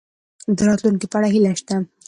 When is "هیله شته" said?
1.33-1.75